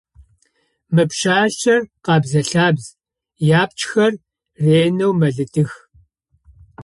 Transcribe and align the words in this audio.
Мы 0.93 1.03
пшъашъэр 1.09 1.81
къэбзэ-лъабз, 2.03 2.85
иапчхэр 3.49 4.13
ренэу 4.63 5.13
мэлыдых. 5.19 5.71